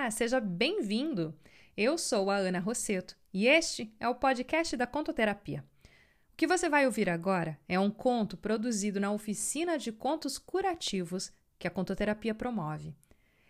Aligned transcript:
Olá, 0.00 0.10
seja 0.10 0.40
bem-vindo! 0.40 1.34
Eu 1.76 1.98
sou 1.98 2.30
a 2.30 2.36
Ana 2.36 2.58
Rosseto 2.58 3.14
e 3.34 3.46
este 3.46 3.94
é 4.00 4.08
o 4.08 4.14
podcast 4.14 4.74
da 4.74 4.86
Contoterapia. 4.86 5.62
O 6.32 6.36
que 6.38 6.46
você 6.46 6.70
vai 6.70 6.86
ouvir 6.86 7.10
agora 7.10 7.60
é 7.68 7.78
um 7.78 7.90
conto 7.90 8.34
produzido 8.34 8.98
na 8.98 9.12
oficina 9.12 9.76
de 9.76 9.92
contos 9.92 10.38
curativos 10.38 11.30
que 11.58 11.68
a 11.68 11.70
Contoterapia 11.70 12.34
promove. 12.34 12.96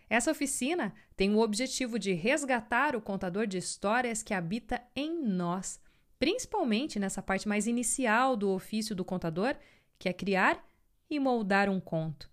Essa 0.09 0.29
oficina 0.29 0.93
tem 1.15 1.33
o 1.33 1.39
objetivo 1.39 1.97
de 1.97 2.11
resgatar 2.11 2.97
o 2.97 3.01
contador 3.01 3.47
de 3.47 3.57
histórias 3.57 4.21
que 4.21 4.33
habita 4.33 4.83
em 4.93 5.23
nós, 5.25 5.79
principalmente 6.19 6.99
nessa 6.99 7.21
parte 7.21 7.47
mais 7.47 7.65
inicial 7.65 8.35
do 8.35 8.49
ofício 8.49 8.93
do 8.93 9.05
contador, 9.05 9.55
que 9.97 10.09
é 10.09 10.13
criar 10.13 10.61
e 11.09 11.17
moldar 11.17 11.69
um 11.69 11.79
conto. 11.79 12.29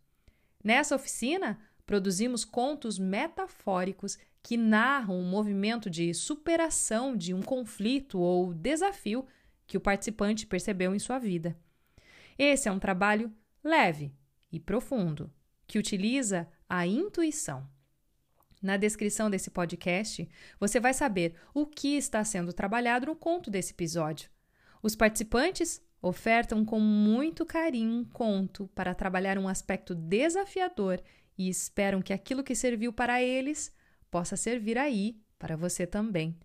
Nessa 0.64 0.96
oficina, 0.96 1.56
produzimos 1.88 2.44
contos 2.44 2.98
metafóricos 2.98 4.18
que 4.42 4.58
narram 4.58 5.18
um 5.18 5.26
movimento 5.26 5.88
de 5.88 6.12
superação 6.12 7.16
de 7.16 7.32
um 7.32 7.40
conflito 7.40 8.20
ou 8.20 8.52
desafio 8.52 9.26
que 9.66 9.78
o 9.78 9.80
participante 9.80 10.46
percebeu 10.46 10.94
em 10.94 10.98
sua 10.98 11.18
vida. 11.18 11.56
Esse 12.38 12.68
é 12.68 12.72
um 12.72 12.78
trabalho 12.78 13.32
leve 13.64 14.12
e 14.52 14.60
profundo 14.60 15.32
que 15.66 15.78
utiliza 15.78 16.46
a 16.68 16.86
intuição. 16.86 17.66
Na 18.60 18.76
descrição 18.76 19.30
desse 19.30 19.50
podcast, 19.50 20.28
você 20.60 20.78
vai 20.78 20.92
saber 20.92 21.36
o 21.54 21.64
que 21.64 21.96
está 21.96 22.22
sendo 22.22 22.52
trabalhado 22.52 23.06
no 23.06 23.16
conto 23.16 23.50
desse 23.50 23.72
episódio. 23.72 24.28
Os 24.82 24.94
participantes 24.94 25.80
ofertam 26.02 26.66
com 26.66 26.80
muito 26.80 27.46
carinho 27.46 27.94
um 27.94 28.04
conto 28.04 28.68
para 28.74 28.94
trabalhar 28.94 29.38
um 29.38 29.48
aspecto 29.48 29.94
desafiador 29.94 31.02
e 31.38 31.48
esperam 31.48 32.02
que 32.02 32.12
aquilo 32.12 32.42
que 32.42 32.54
serviu 32.54 32.92
para 32.92 33.22
eles 33.22 33.72
possa 34.10 34.36
servir 34.36 34.76
aí 34.76 35.16
para 35.38 35.56
você 35.56 35.86
também. 35.86 36.36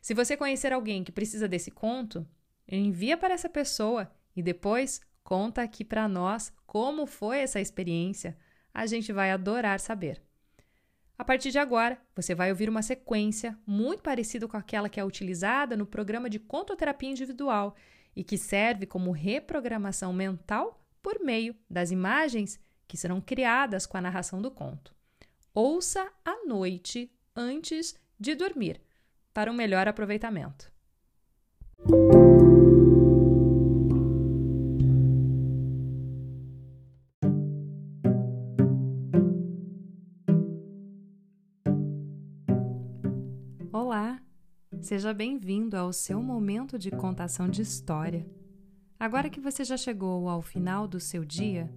Se 0.00 0.14
você 0.14 0.36
conhecer 0.36 0.72
alguém 0.72 1.04
que 1.04 1.12
precisa 1.12 1.46
desse 1.46 1.70
conto, 1.70 2.26
envia 2.66 3.18
para 3.18 3.34
essa 3.34 3.48
pessoa 3.48 4.10
e 4.34 4.42
depois 4.42 5.00
conta 5.22 5.62
aqui 5.62 5.84
para 5.84 6.08
nós 6.08 6.52
como 6.66 7.06
foi 7.06 7.40
essa 7.40 7.60
experiência. 7.60 8.36
A 8.72 8.86
gente 8.86 9.12
vai 9.12 9.30
adorar 9.30 9.78
saber. 9.78 10.22
A 11.18 11.24
partir 11.24 11.50
de 11.50 11.58
agora, 11.58 12.00
você 12.16 12.34
vai 12.34 12.48
ouvir 12.50 12.70
uma 12.70 12.80
sequência 12.80 13.58
muito 13.66 14.02
parecida 14.02 14.48
com 14.48 14.56
aquela 14.56 14.88
que 14.88 14.98
é 14.98 15.04
utilizada 15.04 15.76
no 15.76 15.84
programa 15.84 16.30
de 16.30 16.38
contoterapia 16.38 17.10
individual 17.10 17.76
e 18.16 18.24
que 18.24 18.38
serve 18.38 18.86
como 18.86 19.10
reprogramação 19.10 20.14
mental 20.14 20.82
por 21.02 21.20
meio 21.20 21.54
das 21.68 21.90
imagens 21.90 22.58
que 22.90 22.96
serão 22.96 23.20
criadas 23.20 23.86
com 23.86 23.96
a 23.96 24.00
narração 24.00 24.42
do 24.42 24.50
conto. 24.50 24.92
Ouça 25.54 26.10
à 26.24 26.44
noite 26.44 27.08
antes 27.36 27.94
de 28.18 28.34
dormir, 28.34 28.80
para 29.32 29.48
um 29.48 29.54
melhor 29.54 29.86
aproveitamento. 29.86 30.72
Olá, 43.72 44.20
seja 44.80 45.14
bem-vindo 45.14 45.76
ao 45.76 45.92
seu 45.92 46.20
momento 46.20 46.76
de 46.76 46.90
contação 46.90 47.48
de 47.48 47.62
história. 47.62 48.26
Agora 48.98 49.30
que 49.30 49.38
você 49.38 49.62
já 49.62 49.76
chegou 49.76 50.28
ao 50.28 50.42
final 50.42 50.88
do 50.88 50.98
seu 50.98 51.24
dia, 51.24 51.72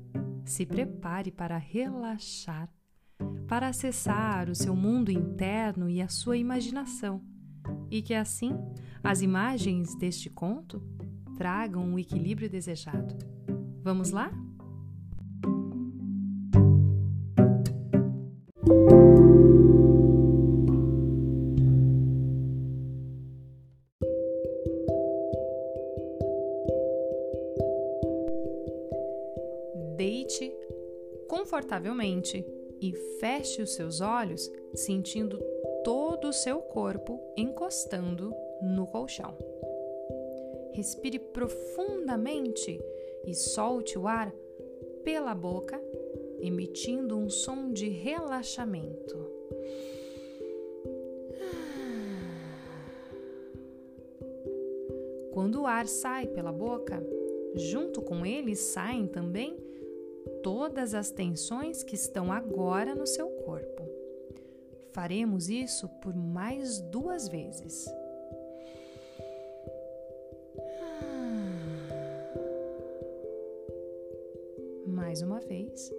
se 0.45 0.66
prepare 0.66 1.31
para 1.31 1.58
relaxar, 1.58 2.69
para 3.47 3.67
acessar 3.67 4.50
o 4.50 4.56
seu 4.56 4.75
mundo 4.75 5.12
interno 5.12 5.90
e 5.90 6.01
a 6.01 6.07
sua 6.07 6.38
imaginação, 6.38 7.22
e 7.90 8.01
que 8.01 8.13
assim 8.13 8.51
as 9.03 9.22
imagens 9.22 9.95
deste 9.95 10.29
conto 10.29 10.81
tragam 11.38 11.94
o 11.94 12.00
equilíbrio 12.00 12.50
desejado. 12.50 13.16
Vamos 13.84 14.12
lá? 14.12 14.31
Confortavelmente 31.83 32.45
e 32.81 32.94
feche 33.19 33.61
os 33.61 33.75
seus 33.75 33.99
olhos, 33.99 34.49
sentindo 34.73 35.38
todo 35.83 36.29
o 36.29 36.33
seu 36.33 36.59
corpo 36.59 37.19
encostando 37.35 38.33
no 38.61 38.88
colchão. 38.88 39.38
Respire 40.71 41.19
profundamente 41.19 42.79
e 43.25 43.33
solte 43.33 43.99
o 43.99 44.07
ar 44.07 44.33
pela 45.03 45.35
boca, 45.35 45.79
emitindo 46.39 47.17
um 47.17 47.29
som 47.29 47.71
de 47.71 47.89
relaxamento. 47.89 49.31
Quando 55.31 55.61
o 55.61 55.65
ar 55.65 55.88
sai 55.88 56.27
pela 56.27 56.51
boca, 56.51 57.03
junto 57.55 58.01
com 58.01 58.25
ele 58.25 58.55
saem 58.55 59.07
também 59.07 59.72
todas 60.44 60.94
as 60.94 61.09
tensões 61.09 61.81
que 61.81 61.96
estão 61.96 62.31
agora 62.31 62.94
no 62.94 63.08
seu 63.08 63.28
corpo. 63.30 63.81
Faremos 64.92 65.50
isso 65.50 65.88
por 66.02 66.14
mais 66.14 66.80
duas 66.81 67.28
vezes. 67.30 67.88
Mais 74.86 75.22
uma 75.22 75.40
vez. 75.40 75.92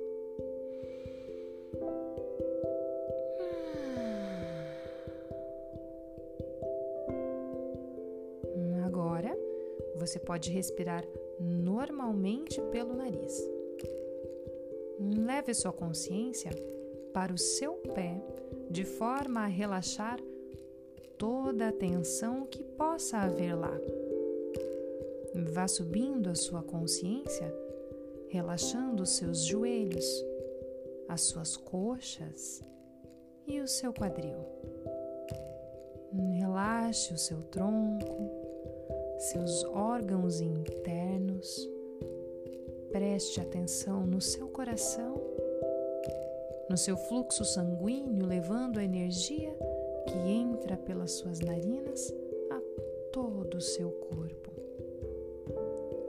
Agora, 8.84 9.36
você 9.96 10.20
pode 10.20 10.52
respirar 10.52 11.04
normalmente 11.40 12.60
pelo 12.70 12.94
nariz. 12.94 13.53
Leve 15.12 15.52
sua 15.52 15.72
consciência 15.72 16.50
para 17.12 17.32
o 17.32 17.38
seu 17.38 17.74
pé 17.94 18.20
de 18.70 18.84
forma 18.84 19.40
a 19.40 19.46
relaxar 19.46 20.18
toda 21.18 21.68
a 21.68 21.72
tensão 21.72 22.46
que 22.46 22.62
possa 22.62 23.18
haver 23.18 23.54
lá. 23.54 23.72
Vá 25.52 25.68
subindo 25.68 26.30
a 26.30 26.34
sua 26.34 26.62
consciência, 26.62 27.54
relaxando 28.28 29.02
os 29.02 29.16
seus 29.16 29.44
joelhos, 29.44 30.06
as 31.08 31.22
suas 31.22 31.56
coxas 31.56 32.64
e 33.46 33.60
o 33.60 33.68
seu 33.68 33.92
quadril. 33.92 34.38
Relaxe 36.38 37.12
o 37.12 37.18
seu 37.18 37.42
tronco, 37.42 38.30
seus 39.18 39.64
órgãos 39.64 40.40
internos 40.40 41.73
Preste 42.94 43.40
atenção 43.40 44.06
no 44.06 44.20
seu 44.20 44.46
coração, 44.46 45.20
no 46.70 46.76
seu 46.76 46.96
fluxo 46.96 47.44
sanguíneo, 47.44 48.24
levando 48.24 48.78
a 48.78 48.84
energia 48.84 49.52
que 50.06 50.16
entra 50.16 50.76
pelas 50.76 51.10
suas 51.10 51.40
narinas 51.40 52.14
a 52.52 52.60
todo 53.12 53.56
o 53.56 53.60
seu 53.60 53.90
corpo. 53.90 54.52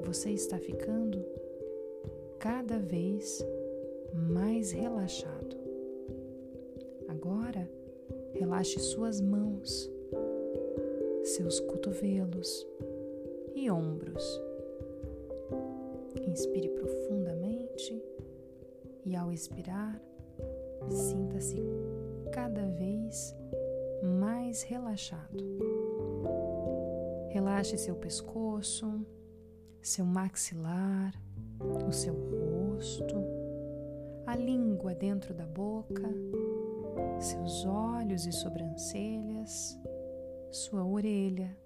Você 0.01 0.29
está 0.29 0.59
ficando 0.59 1.25
cada 2.37 2.77
vez 2.77 3.43
mais 4.13 4.71
relaxado. 4.71 5.57
Agora, 7.07 7.67
relaxe 8.31 8.79
suas 8.79 9.19
mãos, 9.19 9.89
seus 11.23 11.59
cotovelos 11.61 12.63
e 13.55 13.71
ombros. 13.71 14.39
Inspire 16.35 16.67
profundamente 16.67 18.03
e, 19.05 19.15
ao 19.15 19.31
expirar, 19.31 20.01
sinta-se 20.89 21.63
cada 22.29 22.67
vez 22.71 23.33
mais 24.03 24.61
relaxado. 24.61 25.41
Relaxe 27.29 27.77
seu 27.77 27.95
pescoço, 27.95 28.85
seu 29.81 30.03
maxilar, 30.03 31.13
o 31.87 31.93
seu 31.93 32.13
rosto, 32.13 33.15
a 34.25 34.35
língua 34.35 34.93
dentro 34.93 35.33
da 35.33 35.45
boca, 35.45 36.03
seus 37.17 37.65
olhos 37.65 38.25
e 38.25 38.33
sobrancelhas, 38.33 39.79
sua 40.51 40.85
orelha 40.85 41.57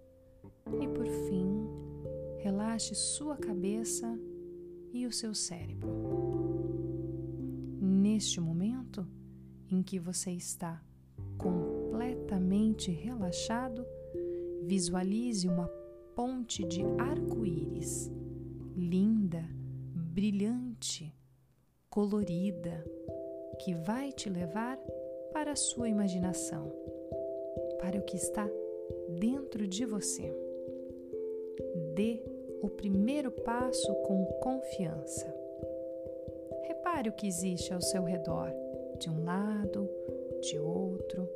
e, 0.80 0.88
por 0.89 1.07
fim, 1.07 1.68
relaxe 2.38 2.94
sua 2.94 3.36
cabeça 3.36 4.15
e 4.94 5.06
o 5.06 5.12
seu 5.12 5.33
cérebro. 5.33 5.89
Neste 7.80 8.39
momento 8.39 9.07
em 9.69 9.81
que 9.83 10.00
você 10.00 10.31
está 10.31 10.81
com 11.38 11.80
completamente 12.00 12.91
relaxado, 12.91 13.86
visualize 14.63 15.47
uma 15.47 15.68
ponte 16.15 16.63
de 16.63 16.81
arco-íris, 16.97 18.09
linda, 18.75 19.44
brilhante, 19.94 21.13
colorida, 21.89 22.86
que 23.59 23.74
vai 23.74 24.13
te 24.13 24.30
levar 24.30 24.77
para 25.33 25.51
a 25.51 25.57
sua 25.57 25.89
imaginação, 25.89 26.71
para 27.80 28.00
o 28.00 28.03
que 28.03 28.15
está 28.15 28.50
dentro 29.19 29.68
de 29.68 29.86
você. 29.86 30.33
Dê 31.95 32.24
o 32.61 32.69
primeiro 32.69 33.31
passo 33.31 33.94
com 34.03 34.25
confiança. 34.41 35.33
Repare 36.63 37.09
o 37.09 37.13
que 37.13 37.27
existe 37.27 37.73
ao 37.73 37.81
seu 37.81 38.03
redor, 38.03 38.51
de 39.00 39.09
um 39.09 39.23
lado, 39.23 39.89
de 40.41 40.59
outro. 40.59 41.29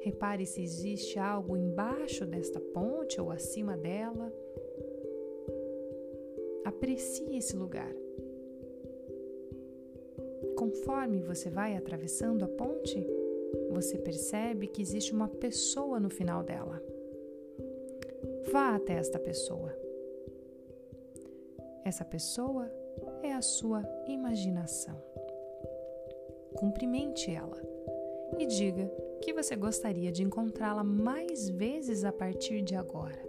Repare 0.00 0.46
se 0.46 0.62
existe 0.62 1.18
algo 1.18 1.56
embaixo 1.56 2.24
desta 2.26 2.60
ponte 2.60 3.20
ou 3.20 3.30
acima 3.30 3.76
dela. 3.76 4.32
Aprecie 6.64 7.36
esse 7.36 7.56
lugar. 7.56 7.94
Conforme 10.56 11.20
você 11.20 11.50
vai 11.50 11.76
atravessando 11.76 12.44
a 12.44 12.48
ponte, 12.48 13.06
você 13.70 13.98
percebe 13.98 14.66
que 14.66 14.82
existe 14.82 15.12
uma 15.12 15.28
pessoa 15.28 16.00
no 16.00 16.08
final 16.10 16.42
dela. 16.42 16.82
Vá 18.50 18.74
até 18.74 18.94
esta 18.94 19.18
pessoa. 19.18 19.85
Essa 21.86 22.04
pessoa 22.04 22.68
é 23.22 23.32
a 23.32 23.40
sua 23.40 23.80
imaginação. 24.08 25.00
Cumprimente 26.56 27.30
ela 27.30 27.62
e 28.40 28.44
diga 28.44 28.90
que 29.22 29.32
você 29.32 29.54
gostaria 29.54 30.10
de 30.10 30.24
encontrá-la 30.24 30.82
mais 30.82 31.48
vezes 31.48 32.02
a 32.02 32.10
partir 32.10 32.60
de 32.60 32.74
agora. 32.74 33.24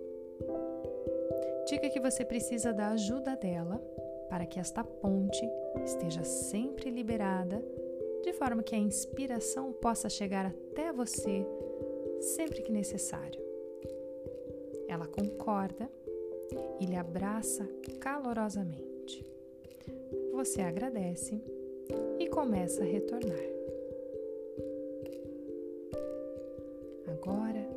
Diga 1.67 1.87
que 1.87 1.99
você 1.99 2.25
precisa 2.25 2.73
da 2.73 2.89
ajuda 2.89 3.35
dela 3.35 3.77
para 4.27 4.47
que 4.47 4.59
esta 4.59 4.83
ponte 4.83 5.47
esteja 5.85 6.23
sempre 6.23 6.89
liberada, 6.89 7.63
de 8.23 8.33
forma 8.33 8.63
que 8.63 8.73
a 8.73 8.79
inspiração 8.79 9.71
possa 9.71 10.09
chegar 10.09 10.47
até 10.47 10.91
você 10.91 11.45
sempre 12.19 12.63
que 12.63 12.71
necessário. 12.71 13.39
Ela 14.87 15.05
concorda 15.05 15.87
e 16.79 16.85
lhe 16.85 16.95
abraça 16.95 17.67
calorosamente. 17.99 19.25
Você 20.33 20.61
agradece 20.61 21.41
e 22.19 22.27
começa 22.27 22.83
a 22.83 22.85
retornar. 22.85 23.39
Agora 27.07 27.67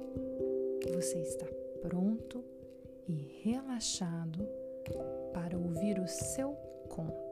você 0.95 1.19
está 1.19 1.47
pronto 1.81 2.45
e 3.09 3.41
relaxado 3.43 4.47
para 5.33 5.57
ouvir 5.57 5.99
o 5.99 6.07
seu 6.07 6.53
conto. 6.89 7.31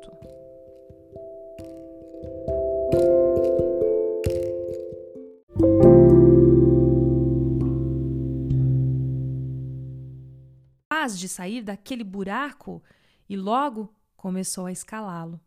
Capaz 11.09 11.19
de 11.19 11.27
sair 11.27 11.63
daquele 11.63 12.05
buraco 12.05 12.83
e 13.27 13.35
logo 13.35 13.95
começou 14.15 14.67
a 14.67 14.73
escalá-lo. 14.73 15.41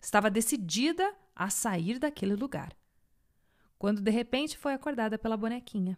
Estava 0.00 0.28
decidida 0.28 1.14
a 1.32 1.48
sair 1.48 2.00
daquele 2.00 2.34
lugar. 2.34 2.76
Quando 3.78 4.00
de 4.00 4.10
repente 4.10 4.58
foi 4.58 4.72
acordada 4.72 5.16
pela 5.16 5.36
bonequinha. 5.36 5.96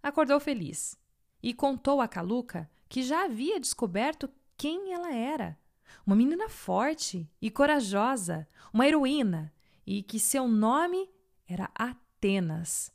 Acordou 0.00 0.38
feliz 0.38 0.96
e 1.42 1.52
contou 1.52 2.00
a 2.00 2.06
Caluca 2.06 2.70
que 2.88 3.02
já 3.02 3.24
havia 3.24 3.58
descoberto 3.58 4.30
quem 4.56 4.92
ela 4.92 5.12
era. 5.12 5.58
Uma 6.06 6.14
menina 6.14 6.48
forte 6.48 7.28
e 7.42 7.50
corajosa, 7.50 8.46
uma 8.72 8.86
heroína, 8.86 9.52
e 9.84 10.00
que 10.00 10.20
seu 10.20 10.46
nome 10.46 11.10
era 11.48 11.68
Atenas. 11.74 12.92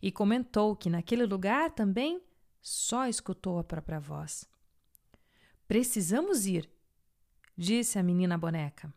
E 0.00 0.10
comentou 0.10 0.74
que 0.74 0.88
naquele 0.88 1.26
lugar 1.26 1.70
também 1.70 2.18
só 2.62 3.08
escutou 3.08 3.58
a 3.58 3.64
própria 3.64 3.98
voz. 3.98 4.48
Precisamos 5.66 6.46
ir, 6.46 6.70
disse 7.56 7.98
a 7.98 8.02
menina 8.02 8.38
boneca. 8.38 8.94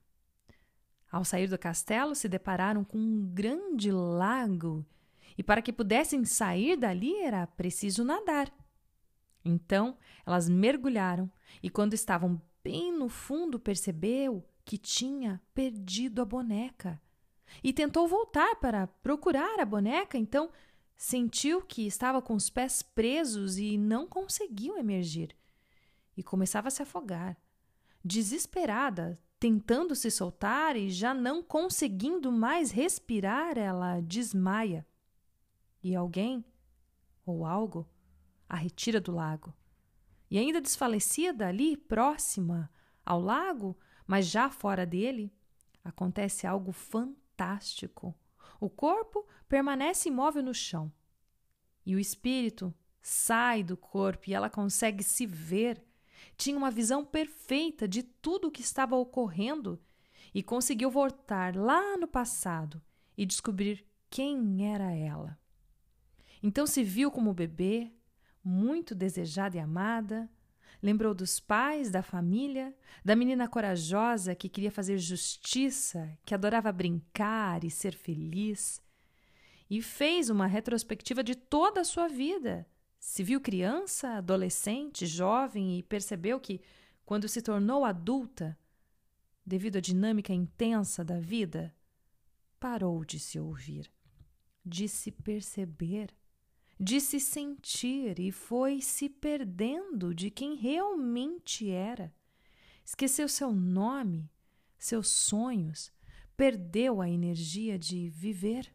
Ao 1.12 1.26
sair 1.26 1.48
do 1.48 1.58
castelo, 1.58 2.14
se 2.14 2.30
depararam 2.30 2.84
com 2.84 2.98
um 2.98 3.26
grande 3.34 3.92
lago, 3.92 4.86
e 5.38 5.44
para 5.44 5.62
que 5.62 5.74
pudessem 5.74 6.24
sair 6.24 6.78
dali 6.78 7.20
era 7.22 7.48
preciso 7.48 8.04
nadar. 8.04 8.52
Então 9.44 9.98
elas 10.26 10.48
mergulharam 10.48 11.32
e, 11.62 11.70
quando 11.70 11.94
estavam 11.94 12.42
bem 12.64 12.92
no 12.92 13.10
fundo, 13.10 13.60
percebeu 13.60 14.48
que 14.64 14.78
tinha 14.78 15.42
perdido 15.54 16.22
a 16.22 16.26
boneca. 16.26 17.02
E 17.64 17.72
tentou 17.72 18.08
voltar 18.08 18.56
para 18.56 18.88
procurar 18.88 19.60
a 19.60 19.66
boneca, 19.66 20.18
então 20.18 20.50
sentiu 20.96 21.62
que 21.62 21.86
estava 21.86 22.22
com 22.22 22.36
os 22.36 22.50
pés 22.50 22.82
presos 22.82 23.58
e 23.58 23.78
não 23.78 24.08
conseguiu 24.08 24.78
emergir. 24.78 25.36
E 26.16 26.24
começava 26.24 26.70
a 26.70 26.72
se 26.72 26.82
afogar. 26.82 27.38
Desesperada, 28.04 29.20
tentando 29.40 29.96
se 29.96 30.10
soltar 30.10 30.76
e 30.76 30.90
já 30.90 31.14
não 31.14 31.44
conseguindo 31.44 32.32
mais 32.32 32.72
respirar, 32.72 33.58
ela 33.58 34.00
desmaia. 34.00 34.86
E 35.84 35.96
alguém, 35.96 36.44
ou 37.26 37.46
algo, 37.46 37.88
a 38.48 38.56
retira 38.56 39.02
do 39.02 39.12
lago. 39.12 39.54
E 40.30 40.38
ainda 40.38 40.62
desfalecida 40.62 41.48
ali, 41.48 41.76
próxima 41.78 42.72
ao 43.06 43.22
lago, 43.22 43.78
mas 44.08 44.28
já 44.28 44.50
fora 44.50 44.86
dele, 44.86 45.32
acontece 45.84 46.48
algo 46.48 46.72
fantástico. 46.72 48.16
O 48.60 48.70
corpo 48.70 49.28
permanece 49.48 50.10
imóvel 50.10 50.44
no 50.44 50.54
chão. 50.54 50.92
E 51.86 51.96
o 51.96 52.00
espírito 52.00 52.74
sai 53.02 53.64
do 53.64 53.78
corpo 53.78 54.30
e 54.30 54.34
ela 54.34 54.50
consegue 54.50 55.04
se 55.04 55.26
ver. 55.26 55.84
Tinha 56.36 56.58
uma 56.58 56.72
visão 56.72 57.06
perfeita 57.06 57.88
de 57.88 58.02
tudo 58.02 58.48
o 58.48 58.52
que 58.52 58.62
estava 58.62 58.96
ocorrendo 58.96 59.80
e 60.34 60.42
conseguiu 60.42 60.90
voltar 60.90 61.56
lá 61.56 61.96
no 61.98 62.08
passado 62.08 62.82
e 63.18 63.26
descobrir 63.26 63.86
quem 64.10 64.70
era 64.72 64.92
ela. 64.92 65.40
Então 66.42 66.66
se 66.68 66.84
viu 66.84 67.12
como 67.12 67.34
bebê, 67.34 67.92
muito 68.44 68.94
desejada 68.94 69.58
e 69.58 69.60
amada. 69.60 70.30
Lembrou 70.86 71.16
dos 71.16 71.40
pais, 71.40 71.90
da 71.90 72.04
família, 72.04 72.72
da 73.04 73.16
menina 73.16 73.48
corajosa 73.48 74.36
que 74.36 74.48
queria 74.48 74.70
fazer 74.70 75.00
justiça, 75.00 76.16
que 76.24 76.36
adorava 76.36 76.72
brincar 76.72 77.64
e 77.64 77.72
ser 77.72 77.96
feliz. 77.96 78.80
E 79.68 79.82
fez 79.82 80.30
uma 80.30 80.46
retrospectiva 80.46 81.24
de 81.24 81.34
toda 81.34 81.82
a 81.82 81.84
sua 81.84 82.08
vida. 82.08 82.68
Se 83.00 83.24
viu 83.24 83.42
criança, 83.42 84.10
adolescente, 84.10 85.08
jovem 85.08 85.80
e 85.80 85.82
percebeu 85.82 86.40
que, 86.40 86.62
quando 87.04 87.28
se 87.28 87.42
tornou 87.42 87.84
adulta, 87.84 88.56
devido 89.44 89.78
à 89.78 89.82
dinâmica 89.82 90.34
intensa 90.34 91.04
da 91.04 91.20
vida, 91.20 91.74
parou 92.60 93.04
de 93.04 93.20
se 93.20 93.40
ouvir, 93.40 93.92
de 94.64 94.88
se 94.88 95.12
perceber 95.12 96.14
de 96.80 97.00
se 97.00 97.20
sentir 97.20 98.20
e 98.20 98.32
foi 98.32 98.82
se 98.82 99.10
perdendo 99.10 100.14
de 100.14 100.30
quem 100.30 100.56
realmente 100.56 101.70
era. 101.70 102.14
Esqueceu 102.84 103.28
seu 103.28 103.52
nome, 103.52 104.30
seus 104.78 105.08
sonhos, 105.08 105.92
perdeu 106.36 107.02
a 107.02 107.10
energia 107.10 107.80
de 107.80 108.10
viver. 108.10 108.74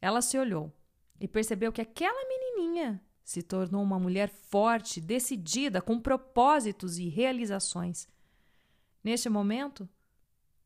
Ela 0.00 0.22
se 0.22 0.38
olhou 0.38 0.72
e 1.20 1.26
percebeu 1.26 1.72
que 1.72 1.80
aquela 1.80 2.26
menininha 2.28 3.02
se 3.24 3.42
tornou 3.42 3.82
uma 3.82 3.98
mulher 3.98 4.30
forte, 4.30 5.00
decidida, 5.00 5.82
com 5.82 6.00
propósitos 6.00 6.98
e 6.98 7.08
realizações. 7.08 8.08
Neste 9.04 9.28
momento, 9.28 9.88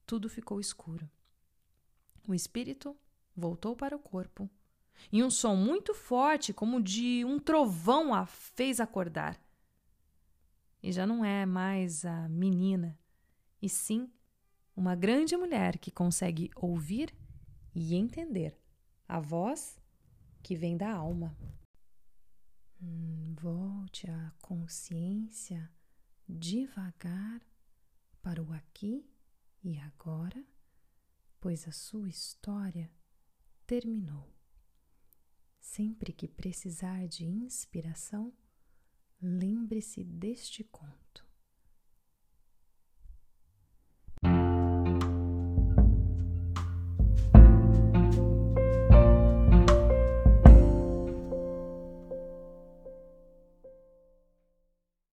tudo 0.07 0.29
ficou 0.29 0.61
escuro. 0.61 1.11
O 2.29 2.35
espírito 2.35 2.97
voltou 3.35 3.75
para 3.75 3.97
o 3.97 3.99
corpo 3.99 4.49
e 5.11 5.23
um 5.23 5.31
som 5.31 5.57
muito 5.57 5.95
forte, 5.95 6.53
como 6.53 6.83
de 6.83 7.25
um 7.25 7.39
trovão, 7.39 8.15
a 8.15 8.27
fez 8.27 8.81
acordar. 8.81 9.41
E 10.83 10.93
já 10.93 11.07
não 11.07 11.25
é 11.25 11.47
mais 11.47 12.05
a 12.05 12.29
menina, 12.29 12.99
e 13.61 13.69
sim 13.69 14.11
uma 14.77 14.95
grande 14.95 15.37
mulher 15.37 15.79
que 15.79 15.91
consegue 15.91 16.51
ouvir 16.57 17.15
e 17.75 17.95
entender 17.95 18.59
a 19.07 19.21
voz 19.21 19.81
que 20.43 20.57
vem 20.57 20.77
da 20.77 20.91
alma. 20.93 21.37
Hum, 22.81 23.35
volte 23.39 24.11
a 24.11 24.33
consciência 24.41 25.71
devagar 26.29 27.41
para 28.23 28.43
o 28.43 28.53
aqui 28.53 29.07
e 29.63 29.79
agora, 29.79 30.45
pois 31.41 31.69
a 31.69 31.73
sua 31.73 32.09
história 32.09 32.91
terminou. 33.67 34.33
Sempre 35.75 36.13
que 36.13 36.29
precisar 36.29 37.09
de 37.09 37.25
inspiração, 37.25 38.31
lembre-se 39.23 40.05
deste 40.05 40.63
conto. 40.63 41.27